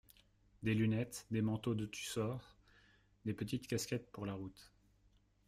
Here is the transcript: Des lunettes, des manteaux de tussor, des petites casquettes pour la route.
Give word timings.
Des 0.63 0.73
lunettes, 0.73 1.27
des 1.29 1.43
manteaux 1.43 1.75
de 1.75 1.85
tussor, 1.85 2.57
des 3.23 3.35
petites 3.35 3.67
casquettes 3.67 4.11
pour 4.11 4.25
la 4.25 4.33
route. 4.33 4.71